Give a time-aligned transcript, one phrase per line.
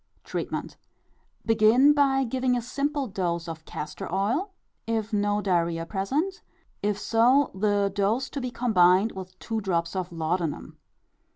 [0.23, 0.77] Treatment.
[1.45, 4.49] Begin by giving a simple dose of castor oil,
[4.87, 6.41] if no diarrhœa present;
[6.81, 10.79] if so, the dose to be combined with two drops of laudanum.